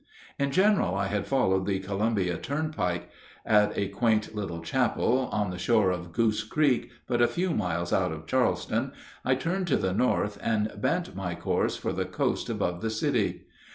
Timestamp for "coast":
12.05-12.49